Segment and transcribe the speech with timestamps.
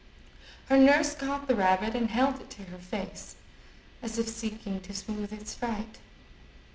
[0.65, 3.35] Her nurse caught the rabbit, and held it to her face,
[4.01, 5.99] as if seeking to sooth its fright.